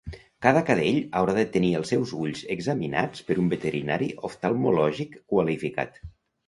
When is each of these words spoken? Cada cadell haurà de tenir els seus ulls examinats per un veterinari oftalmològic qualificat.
Cada 0.43 0.61
cadell 0.69 0.95
haurà 1.19 1.35
de 1.39 1.43
tenir 1.57 1.69
els 1.81 1.93
seus 1.93 2.13
ulls 2.21 2.41
examinats 2.57 3.29
per 3.29 3.39
un 3.45 3.55
veterinari 3.55 4.13
oftalmològic 4.33 5.19
qualificat. 5.37 6.07